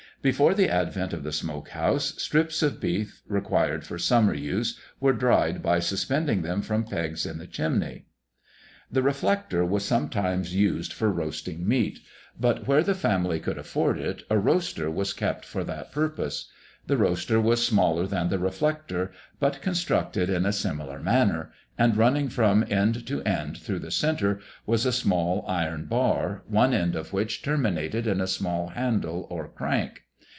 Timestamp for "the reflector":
8.91-9.65, 18.29-19.11